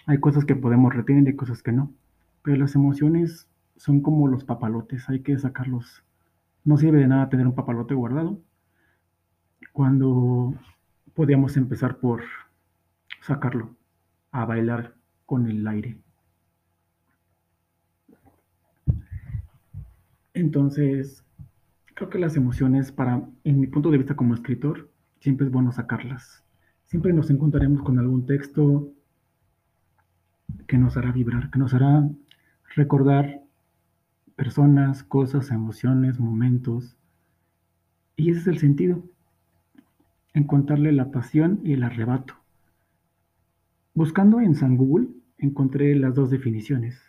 Hay 0.08 0.20
cosas 0.20 0.46
que 0.46 0.56
podemos 0.56 0.94
retener 0.94 1.28
y 1.28 1.36
cosas 1.36 1.62
que 1.62 1.72
no, 1.72 1.92
pero 2.42 2.58
las 2.58 2.74
emociones 2.74 3.48
son 3.76 4.02
como 4.02 4.28
los 4.28 4.44
papalotes, 4.44 5.08
hay 5.10 5.22
que 5.22 5.38
sacarlos. 5.38 6.04
No 6.64 6.78
sirve 6.78 7.00
de 7.00 7.08
nada 7.08 7.30
tener 7.30 7.48
un 7.48 7.56
papalote 7.56 7.94
guardado 7.94 8.40
cuando 9.74 10.54
podíamos 11.14 11.58
empezar 11.58 11.98
por 11.98 12.22
sacarlo 13.22 13.76
a 14.32 14.46
bailar 14.46 14.96
con 15.26 15.48
el 15.48 15.68
aire. 15.68 15.98
Entonces, 20.34 21.26
creo 21.94 22.10
que 22.10 22.20
las 22.20 22.36
emociones, 22.36 22.92
para, 22.92 23.28
en 23.44 23.60
mi 23.60 23.68
punto 23.68 23.92
de 23.92 23.98
vista 23.98 24.16
como 24.16 24.34
escritor, 24.34 24.90
siempre 25.20 25.46
es 25.46 25.52
bueno 25.52 25.72
sacarlas. 25.72 26.44
Siempre 26.86 27.14
nos 27.14 27.30
encontraremos 27.30 27.84
con 27.84 28.00
algún 28.00 28.26
texto 28.26 28.92
que 30.68 30.78
nos 30.78 30.98
hará 30.98 31.12
vibrar, 31.12 31.50
que 31.52 31.60
nos 31.60 31.74
hará 31.74 32.10
recordar 32.76 33.42
personas, 34.36 35.04
cosas, 35.04 35.52
emociones, 35.52 36.20
momentos. 36.20 36.98
Y 38.16 38.32
ese 38.32 38.42
es 38.42 38.48
el 38.48 38.58
sentido, 38.60 39.04
encontrarle 40.34 40.92
la 40.92 41.12
pasión 41.12 41.62
y 41.64 41.74
el 41.74 41.84
arrebato. 41.84 42.36
Buscando 43.94 44.40
en 44.40 44.56
San 44.56 44.78
Google, 44.78 45.10
encontré 45.38 45.96
las 45.96 46.16
dos 46.16 46.30
definiciones. 46.30 47.02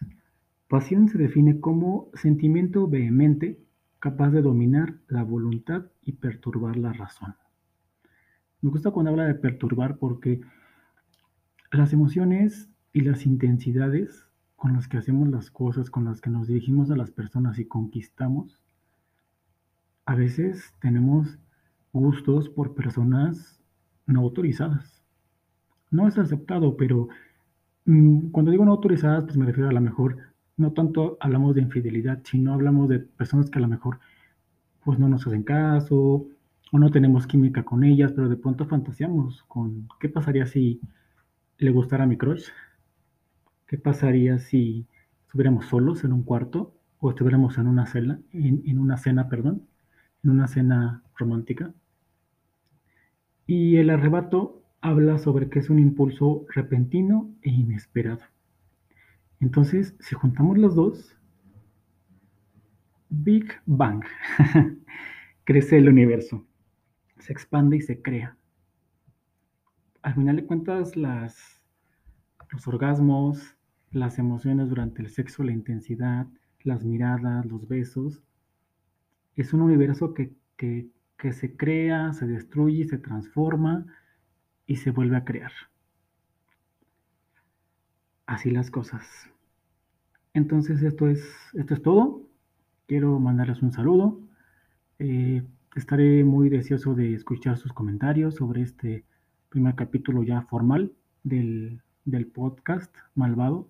Pasión 0.72 1.10
se 1.10 1.18
define 1.18 1.60
como 1.60 2.08
sentimiento 2.14 2.88
vehemente 2.88 3.60
capaz 3.98 4.30
de 4.30 4.40
dominar 4.40 4.94
la 5.06 5.22
voluntad 5.22 5.84
y 6.02 6.12
perturbar 6.12 6.78
la 6.78 6.94
razón. 6.94 7.34
Me 8.62 8.70
gusta 8.70 8.90
cuando 8.90 9.10
habla 9.10 9.26
de 9.26 9.34
perturbar 9.34 9.98
porque 9.98 10.40
las 11.70 11.92
emociones 11.92 12.70
y 12.94 13.02
las 13.02 13.26
intensidades 13.26 14.26
con 14.56 14.72
las 14.72 14.88
que 14.88 14.96
hacemos 14.96 15.28
las 15.28 15.50
cosas, 15.50 15.90
con 15.90 16.06
las 16.06 16.22
que 16.22 16.30
nos 16.30 16.46
dirigimos 16.46 16.90
a 16.90 16.96
las 16.96 17.10
personas 17.10 17.58
y 17.58 17.66
conquistamos, 17.66 18.58
a 20.06 20.14
veces 20.14 20.72
tenemos 20.80 21.38
gustos 21.92 22.48
por 22.48 22.74
personas 22.74 23.60
no 24.06 24.20
autorizadas. 24.20 25.04
No 25.90 26.08
es 26.08 26.16
aceptado, 26.16 26.78
pero 26.78 27.08
mmm, 27.84 28.30
cuando 28.30 28.52
digo 28.52 28.64
no 28.64 28.72
autorizadas, 28.72 29.24
pues 29.24 29.36
me 29.36 29.44
refiero 29.44 29.68
a 29.68 29.74
lo 29.74 29.82
mejor 29.82 30.31
no 30.62 30.72
tanto 30.72 31.18
hablamos 31.20 31.54
de 31.54 31.62
infidelidad, 31.62 32.20
sino 32.24 32.54
hablamos 32.54 32.88
de 32.88 33.00
personas 33.00 33.50
que 33.50 33.58
a 33.58 33.62
lo 33.62 33.68
mejor 33.68 34.00
pues 34.84 34.98
no 34.98 35.08
nos 35.08 35.26
hacen 35.26 35.42
caso 35.42 36.26
o 36.72 36.78
no 36.78 36.90
tenemos 36.90 37.26
química 37.26 37.64
con 37.64 37.84
ellas, 37.84 38.12
pero 38.12 38.28
de 38.28 38.36
pronto 38.36 38.64
fantaseamos 38.66 39.42
con 39.44 39.88
qué 40.00 40.08
pasaría 40.08 40.46
si 40.46 40.80
le 41.58 41.70
gustara 41.70 42.06
mi 42.06 42.16
crush, 42.16 42.46
qué 43.66 43.76
pasaría 43.78 44.38
si 44.38 44.86
estuviéramos 45.26 45.66
solos 45.66 46.04
en 46.04 46.12
un 46.12 46.22
cuarto 46.22 46.74
o 47.00 47.10
estuviéramos 47.10 47.58
en 47.58 47.66
una 47.66 47.86
cena, 47.86 48.20
en, 48.32 48.78
una 48.78 48.96
cena, 48.96 49.28
perdón, 49.28 49.66
en 50.24 50.30
una 50.30 50.46
cena 50.48 51.02
romántica. 51.16 51.74
Y 53.46 53.76
el 53.76 53.90
arrebato 53.90 54.62
habla 54.80 55.18
sobre 55.18 55.48
que 55.50 55.58
es 55.58 55.68
un 55.68 55.78
impulso 55.78 56.46
repentino 56.54 57.30
e 57.42 57.50
inesperado. 57.50 58.22
Entonces, 59.42 59.96
si 59.98 60.14
juntamos 60.14 60.56
los 60.56 60.76
dos, 60.76 61.18
Big 63.10 63.52
Bang, 63.66 64.04
crece 65.44 65.78
el 65.78 65.88
universo, 65.88 66.46
se 67.18 67.32
expande 67.32 67.76
y 67.76 67.80
se 67.80 68.00
crea. 68.00 68.36
Al 70.00 70.14
final 70.14 70.36
de 70.36 70.46
cuentas, 70.46 70.96
las, 70.96 71.60
los 72.52 72.68
orgasmos, 72.68 73.56
las 73.90 74.20
emociones 74.20 74.68
durante 74.68 75.02
el 75.02 75.10
sexo, 75.10 75.42
la 75.42 75.50
intensidad, 75.50 76.28
las 76.62 76.84
miradas, 76.84 77.44
los 77.44 77.66
besos, 77.66 78.22
es 79.34 79.52
un 79.52 79.62
universo 79.62 80.14
que, 80.14 80.36
se 81.32 81.56
crea, 81.56 82.12
se 82.12 82.28
destruye, 82.28 82.84
se 82.84 82.98
transforma 82.98 83.86
y 84.66 84.76
se 84.76 84.92
vuelve 84.92 85.16
a 85.16 85.24
crear. 85.24 85.52
Así 88.26 88.52
las 88.52 88.70
cosas. 88.70 89.31
Entonces 90.34 90.82
esto 90.82 91.08
es, 91.08 91.22
esto 91.54 91.74
es 91.74 91.82
todo. 91.82 92.22
Quiero 92.86 93.18
mandarles 93.18 93.62
un 93.62 93.72
saludo. 93.72 94.20
Eh, 94.98 95.42
estaré 95.76 96.24
muy 96.24 96.48
deseoso 96.48 96.94
de 96.94 97.14
escuchar 97.14 97.58
sus 97.58 97.72
comentarios 97.72 98.36
sobre 98.36 98.62
este 98.62 99.04
primer 99.48 99.74
capítulo 99.74 100.22
ya 100.22 100.42
formal 100.42 100.92
del, 101.22 101.82
del 102.04 102.26
podcast 102.26 102.94
Malvado. 103.14 103.68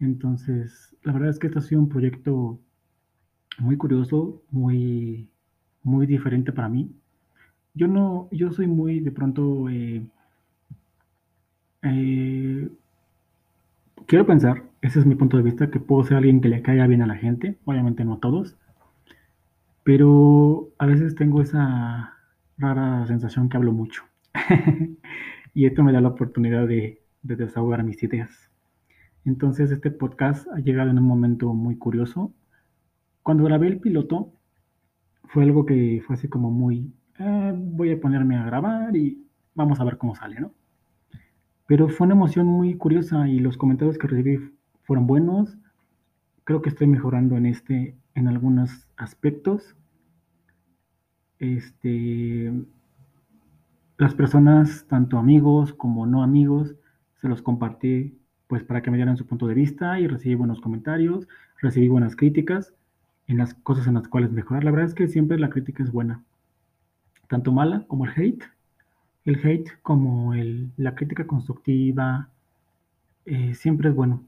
Entonces, 0.00 0.96
la 1.02 1.12
verdad 1.12 1.30
es 1.30 1.38
que 1.38 1.46
este 1.46 1.58
ha 1.58 1.62
sido 1.62 1.80
un 1.80 1.88
proyecto 1.88 2.58
muy 3.58 3.76
curioso, 3.76 4.42
muy, 4.50 5.28
muy 5.82 6.06
diferente 6.06 6.52
para 6.52 6.68
mí. 6.68 6.90
Yo 7.74 7.88
no, 7.88 8.28
yo 8.30 8.52
soy 8.52 8.66
muy 8.66 9.00
de 9.00 9.12
pronto 9.12 9.68
eh, 9.68 10.06
eh, 11.82 12.68
quiero 14.06 14.26
pensar, 14.26 14.64
ese 14.80 15.00
es 15.00 15.06
mi 15.06 15.14
punto 15.14 15.36
de 15.36 15.42
vista, 15.42 15.70
que 15.70 15.80
puedo 15.80 16.04
ser 16.04 16.16
alguien 16.16 16.40
que 16.40 16.48
le 16.48 16.62
caiga 16.62 16.86
bien 16.86 17.02
a 17.02 17.06
la 17.06 17.16
gente, 17.16 17.58
obviamente 17.64 18.04
no 18.04 18.14
a 18.14 18.20
todos, 18.20 18.56
pero 19.82 20.70
a 20.78 20.86
veces 20.86 21.14
tengo 21.14 21.40
esa 21.42 22.14
rara 22.58 23.06
sensación 23.06 23.48
que 23.48 23.56
hablo 23.56 23.72
mucho. 23.72 24.02
y 25.54 25.66
esto 25.66 25.82
me 25.82 25.92
da 25.92 26.00
la 26.00 26.08
oportunidad 26.08 26.66
de, 26.66 27.02
de, 27.22 27.36
desahogar 27.36 27.84
mis 27.84 28.02
ideas. 28.02 28.50
Entonces 29.24 29.70
este 29.70 29.90
podcast 29.90 30.46
ha 30.52 30.58
llegado 30.58 30.90
en 30.90 30.98
un 30.98 31.04
momento 31.04 31.52
muy 31.54 31.76
curioso. 31.76 32.32
Cuando 33.22 33.44
grabé 33.44 33.68
el 33.68 33.80
piloto, 33.80 34.32
fue 35.24 35.44
algo 35.44 35.64
que 35.66 36.02
fue 36.06 36.14
así 36.16 36.28
como 36.28 36.50
muy, 36.50 36.92
eh, 37.18 37.52
voy 37.56 37.92
a 37.92 38.00
ponerme 38.00 38.36
a 38.36 38.44
grabar 38.44 38.96
y 38.96 39.26
vamos 39.54 39.80
a 39.80 39.84
ver 39.84 39.98
cómo 39.98 40.14
sale, 40.14 40.40
¿no? 40.40 40.52
Pero 41.66 41.88
fue 41.88 42.06
una 42.06 42.14
emoción 42.14 42.46
muy 42.46 42.74
curiosa 42.76 43.28
y 43.28 43.38
los 43.38 43.56
comentarios 43.56 43.98
que 43.98 44.06
recibí 44.06 44.52
fueron 44.82 45.06
buenos. 45.06 45.56
Creo 46.44 46.60
que 46.60 46.68
estoy 46.68 46.86
mejorando 46.86 47.36
en 47.36 47.46
este, 47.46 47.96
en 48.14 48.28
algunos 48.28 48.86
aspectos. 48.96 49.74
Este, 51.38 52.52
las 53.96 54.14
personas, 54.14 54.86
tanto 54.88 55.18
amigos 55.18 55.72
como 55.72 56.06
no 56.06 56.22
amigos, 56.22 56.74
se 57.20 57.28
los 57.28 57.42
compartí 57.42 58.18
pues 58.46 58.62
para 58.62 58.82
que 58.82 58.90
me 58.90 58.98
dieran 58.98 59.16
su 59.16 59.26
punto 59.26 59.46
de 59.46 59.54
vista 59.54 59.98
y 59.98 60.06
recibí 60.06 60.34
buenos 60.34 60.60
comentarios, 60.60 61.26
recibí 61.60 61.88
buenas 61.88 62.14
críticas 62.14 62.74
en 63.26 63.38
las 63.38 63.54
cosas 63.54 63.86
en 63.86 63.94
las 63.94 64.06
cuales 64.08 64.32
mejorar. 64.32 64.64
La 64.64 64.70
verdad 64.70 64.88
es 64.88 64.94
que 64.94 65.08
siempre 65.08 65.38
la 65.38 65.48
crítica 65.48 65.82
es 65.82 65.90
buena, 65.90 66.22
tanto 67.28 67.52
mala 67.52 67.84
como 67.88 68.04
el 68.04 68.12
hate 68.14 68.44
el 69.24 69.36
hate 69.44 69.70
como 69.82 70.34
el, 70.34 70.70
la 70.76 70.94
crítica 70.94 71.26
constructiva 71.26 72.30
eh, 73.24 73.54
siempre 73.54 73.88
es 73.88 73.94
bueno, 73.94 74.24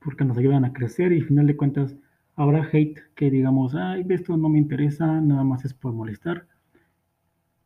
porque 0.00 0.24
nos 0.24 0.38
ayudan 0.38 0.64
a 0.64 0.72
crecer 0.72 1.12
y 1.12 1.20
al 1.20 1.26
final 1.26 1.46
de 1.46 1.56
cuentas 1.56 1.96
habrá 2.36 2.68
hate 2.72 3.00
que 3.14 3.30
digamos, 3.30 3.74
ay, 3.74 4.04
esto 4.10 4.36
no 4.36 4.48
me 4.48 4.58
interesa, 4.58 5.20
nada 5.20 5.44
más 5.44 5.64
es 5.64 5.74
por 5.74 5.92
molestar. 5.92 6.46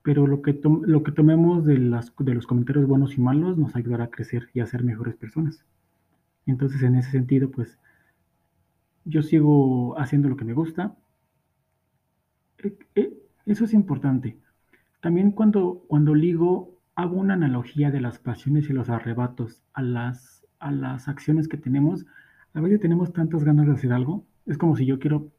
Pero 0.02 0.26
lo 0.26 0.40
que, 0.42 0.58
lo 0.62 1.02
que 1.02 1.12
tomemos 1.12 1.64
de, 1.66 1.78
las, 1.78 2.12
de 2.18 2.34
los 2.34 2.46
comentarios 2.46 2.86
buenos 2.86 3.16
y 3.18 3.20
malos 3.20 3.58
nos 3.58 3.76
ayudará 3.76 4.04
a 4.04 4.10
crecer 4.10 4.48
y 4.54 4.60
a 4.60 4.66
ser 4.66 4.82
mejores 4.82 5.14
personas. 5.14 5.64
Entonces, 6.46 6.82
en 6.82 6.96
ese 6.96 7.10
sentido, 7.10 7.50
pues 7.50 7.78
yo 9.04 9.22
sigo 9.22 9.98
haciendo 9.98 10.28
lo 10.28 10.36
que 10.36 10.44
me 10.44 10.54
gusta. 10.54 10.96
Eh, 12.58 12.78
eh, 12.94 13.12
eso 13.46 13.64
es 13.64 13.74
importante. 13.74 14.38
También 15.00 15.30
cuando, 15.32 15.84
cuando 15.88 16.14
ligo, 16.14 16.78
hago 16.94 17.16
una 17.16 17.34
analogía 17.34 17.90
de 17.90 18.00
las 18.00 18.18
pasiones 18.18 18.68
y 18.68 18.72
los 18.72 18.90
arrebatos 18.90 19.62
a 19.72 19.82
las, 19.82 20.46
a 20.58 20.70
las 20.70 21.08
acciones 21.08 21.48
que 21.48 21.56
tenemos. 21.56 22.06
A 22.54 22.60
veces 22.60 22.80
tenemos 22.80 23.12
tantas 23.12 23.44
ganas 23.44 23.66
de 23.66 23.72
hacer 23.72 23.92
algo. 23.92 24.24
Es 24.46 24.58
como 24.58 24.76
si 24.76 24.86
yo 24.86 24.98
quiero 24.98 25.30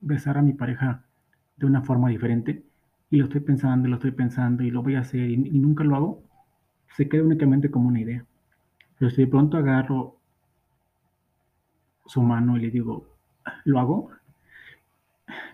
besar 0.00 0.36
a 0.38 0.42
mi 0.42 0.52
pareja 0.52 1.04
de 1.56 1.66
una 1.66 1.82
forma 1.82 2.10
diferente 2.10 2.64
y 3.10 3.16
lo 3.18 3.24
estoy 3.24 3.40
pensando, 3.40 3.88
lo 3.88 3.96
estoy 3.96 4.12
pensando 4.12 4.62
y 4.62 4.70
lo 4.70 4.82
voy 4.82 4.96
a 4.96 5.00
hacer 5.00 5.30
y, 5.30 5.34
y 5.34 5.58
nunca 5.58 5.84
lo 5.84 5.96
hago. 5.96 6.22
Se 6.96 7.08
queda 7.08 7.22
únicamente 7.22 7.70
como 7.70 7.88
una 7.88 8.00
idea. 8.00 8.24
Pero 8.98 9.10
si 9.10 9.22
de 9.22 9.28
pronto 9.28 9.56
agarro 9.56 10.18
su 12.06 12.22
mano 12.22 12.56
y 12.56 12.60
le 12.60 12.70
digo, 12.70 13.06
lo 13.64 13.78
hago, 13.80 14.10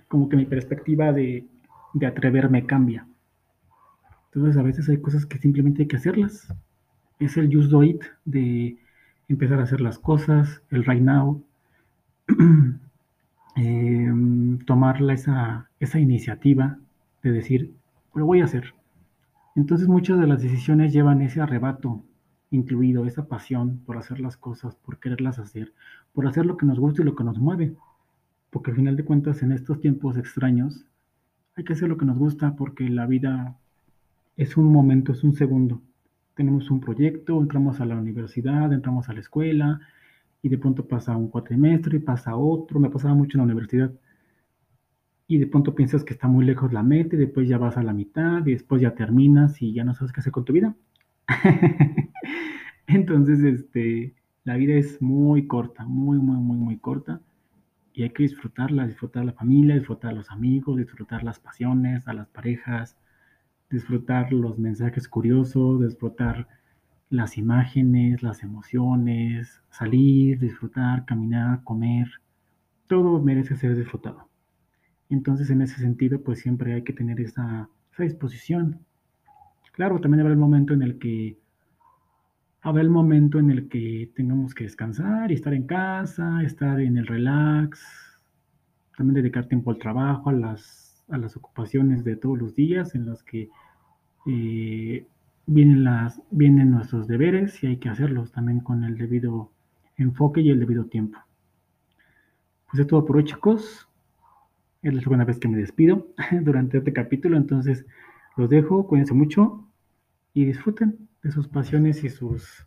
como 0.09 0.29
que 0.29 0.37
mi 0.37 0.46
perspectiva 0.46 1.12
de, 1.12 1.46
de 1.94 2.07
atreverme 2.07 2.66
cambia. 2.66 3.07
Entonces 4.32 4.56
a 4.56 4.62
veces 4.62 4.88
hay 4.88 5.00
cosas 5.00 5.26
que 5.26 5.38
simplemente 5.38 5.82
hay 5.82 5.88
que 5.88 5.96
hacerlas. 5.96 6.52
Es 7.18 7.36
el 7.36 7.52
just 7.54 7.70
do 7.70 7.82
it 7.82 8.02
de 8.24 8.78
empezar 9.28 9.60
a 9.60 9.64
hacer 9.64 9.80
las 9.80 9.98
cosas, 9.98 10.62
el 10.70 10.84
right 10.84 11.02
now, 11.02 11.42
eh, 13.56 14.12
tomar 14.66 15.02
esa, 15.10 15.70
esa 15.80 15.98
iniciativa 15.98 16.78
de 17.22 17.32
decir, 17.32 17.72
lo 18.14 18.26
voy 18.26 18.40
a 18.40 18.44
hacer. 18.44 18.74
Entonces 19.54 19.88
muchas 19.88 20.20
de 20.20 20.26
las 20.26 20.42
decisiones 20.42 20.92
llevan 20.92 21.22
ese 21.22 21.40
arrebato 21.40 22.04
incluido, 22.50 23.06
esa 23.06 23.26
pasión 23.26 23.80
por 23.84 23.98
hacer 23.98 24.20
las 24.20 24.36
cosas, 24.36 24.76
por 24.76 24.98
quererlas 24.98 25.38
hacer, 25.38 25.72
por 26.12 26.26
hacer 26.26 26.46
lo 26.46 26.56
que 26.56 26.66
nos 26.66 26.78
gusta 26.78 27.02
y 27.02 27.04
lo 27.04 27.14
que 27.14 27.24
nos 27.24 27.38
mueve. 27.38 27.74
Porque 28.50 28.70
al 28.70 28.76
final 28.76 28.96
de 28.96 29.04
cuentas 29.04 29.42
en 29.42 29.52
estos 29.52 29.80
tiempos 29.80 30.16
extraños 30.16 30.86
hay 31.56 31.64
que 31.64 31.72
hacer 31.72 31.88
lo 31.88 31.96
que 31.96 32.06
nos 32.06 32.18
gusta 32.18 32.56
porque 32.56 32.88
la 32.88 33.06
vida 33.06 33.56
es 34.38 34.57
un 34.57 34.72
momento, 34.72 35.12
es 35.12 35.24
un 35.24 35.35
segundo. 35.35 35.83
Tenemos 36.35 36.70
un 36.70 36.81
proyecto, 36.81 37.40
entramos 37.42 37.81
a 37.81 37.85
la 37.85 37.96
universidad, 37.96 38.72
entramos 38.72 39.09
a 39.09 39.12
la 39.12 39.20
escuela 39.20 39.81
y 40.40 40.48
de 40.48 40.57
pronto 40.57 40.87
pasa 40.87 41.16
un 41.16 41.29
cuatrimestre 41.29 41.98
pasa 41.98 42.37
otro. 42.37 42.79
Me 42.79 42.88
pasaba 42.88 43.14
mucho 43.14 43.37
en 43.37 43.40
la 43.40 43.44
universidad 43.46 43.92
y 45.27 45.38
de 45.38 45.48
pronto 45.48 45.74
piensas 45.74 46.05
que 46.05 46.14
está 46.14 46.29
muy 46.29 46.44
lejos 46.44 46.72
la 46.72 46.85
meta 46.85 47.16
y 47.16 47.18
después 47.18 47.48
ya 47.48 47.59
vas 47.59 47.77
a 47.77 47.83
la 47.83 47.92
mitad 47.92 48.46
y 48.46 48.53
después 48.53 48.81
ya 48.81 48.94
terminas 48.94 49.61
y 49.61 49.72
ya 49.72 49.83
no 49.83 49.92
sabes 49.92 50.12
qué 50.12 50.20
hacer 50.20 50.33
con 50.33 50.44
tu 50.44 50.53
vida. 50.53 50.77
Entonces, 52.87 53.42
este, 53.42 54.14
la 54.44 54.57
vida 54.57 54.74
es 54.74 55.03
muy 55.03 55.48
corta, 55.48 55.85
muy, 55.85 56.18
muy, 56.18 56.37
muy, 56.37 56.57
muy 56.57 56.79
corta 56.79 57.20
y 57.92 58.05
hay 58.05 58.11
que 58.11 58.22
disfrutarla, 58.22 58.87
disfrutar 58.87 59.24
la 59.24 59.33
familia, 59.33 59.74
disfrutar 59.74 60.14
los 60.14 60.31
amigos, 60.31 60.77
disfrutar 60.77 61.24
las 61.24 61.40
pasiones, 61.40 62.07
a 62.07 62.12
las 62.12 62.29
parejas, 62.29 62.96
disfrutar 63.70 64.33
los 64.33 64.59
mensajes 64.59 65.09
curiosos, 65.09 65.81
disfrutar 65.81 66.48
las 67.11 67.38
imágenes, 67.38 68.22
las 68.22 68.42
emociones, 68.42 69.62
salir, 69.70 70.38
disfrutar, 70.38 71.04
caminar, 71.04 71.62
comer, 71.64 72.09
todo 72.87 73.22
merece 73.22 73.57
ser 73.57 73.76
disfrutado. 73.76 74.28
Entonces, 75.11 75.50
en 75.50 75.62
ese 75.62 75.81
sentido, 75.81 76.22
pues 76.22 76.40
siempre 76.40 76.74
hay 76.74 76.83
que 76.83 76.92
tener 76.92 77.20
esa, 77.20 77.68
disposición. 77.98 78.78
Claro, 79.72 80.00
también 80.00 80.20
habrá 80.20 80.33
el 80.33 80.38
momento 80.38 80.72
en 80.72 80.83
el 80.83 81.00
que 81.00 81.37
habrá 82.61 82.81
el 82.81 82.90
momento 82.90 83.40
en 83.40 83.50
el 83.50 83.68
que 83.68 84.12
tengamos 84.14 84.54
que 84.54 84.64
descansar 84.64 85.33
y 85.33 85.35
estar 85.35 85.52
en 85.52 85.66
casa, 85.66 86.42
estar 86.44 86.81
en 86.81 86.96
el 86.96 87.09
relax, 87.09 87.81
también 88.96 89.14
dedicar 89.14 89.46
tiempo 89.46 89.72
al 89.72 89.78
trabajo, 89.78 90.31
a 90.31 90.33
las 90.33 90.88
a 91.11 91.18
las 91.18 91.37
ocupaciones 91.37 92.05
de 92.05 92.16
todos 92.16 92.38
los 92.38 92.55
días 92.55 92.94
en 92.94 93.07
las 93.07 93.23
que 93.23 93.51
eh, 94.27 95.07
vienen, 95.47 95.85
las, 95.85 96.21
vienen 96.31 96.71
nuestros 96.71 97.07
deberes 97.07 97.62
y 97.62 97.68
hay 97.68 97.77
que 97.79 97.88
hacerlos 97.88 98.33
también 98.33 98.61
con 98.61 98.85
el 98.85 98.97
debido 98.97 99.51
enfoque 99.97 100.40
y 100.40 100.51
el 100.51 100.61
debido 100.61 100.85
tiempo. 100.87 101.18
Pues 102.71 102.81
es 102.81 102.87
todo 102.87 103.05
por 103.05 103.16
hoy 103.16 103.25
chicos. 103.25 103.88
Es 104.83 104.94
la 104.94 105.01
segunda 105.01 105.25
vez 105.25 105.38
que 105.38 105.49
me 105.49 105.57
despido 105.57 106.07
durante 106.42 106.79
este 106.79 106.92
capítulo, 106.92 107.37
entonces 107.37 107.87
los 108.37 108.51
dejo, 108.51 108.87
cuídense 108.87 109.14
mucho 109.14 109.66
y 110.35 110.44
disfruten 110.44 111.09
de 111.23 111.33
sus 111.33 111.49
pasiones 111.49 112.05
y 112.05 112.11
sus, 112.11 112.66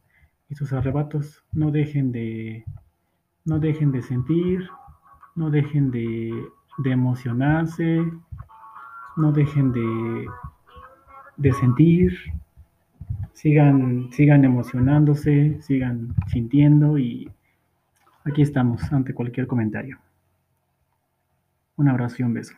y 0.49 0.55
sus 0.55 0.73
arrebatos. 0.73 1.45
No 1.53 1.71
dejen 1.71 2.11
de, 2.11 2.65
no 3.45 3.59
dejen 3.59 3.91
de 3.91 4.01
sentir, 4.01 4.67
no 5.35 5.49
dejen 5.49 5.91
de 5.91 6.33
de 6.77 6.91
emocionarse, 6.91 8.03
no 9.17 9.31
dejen 9.31 9.71
de, 9.71 10.25
de 11.37 11.53
sentir, 11.53 12.17
sigan, 13.33 14.09
sigan 14.11 14.45
emocionándose, 14.45 15.61
sigan 15.61 16.15
sintiendo 16.27 16.97
y 16.97 17.31
aquí 18.23 18.41
estamos 18.41 18.91
ante 18.91 19.13
cualquier 19.13 19.47
comentario. 19.47 19.99
Un 21.75 21.89
abrazo 21.89 22.17
y 22.19 22.23
un 22.23 22.33
beso. 22.33 22.55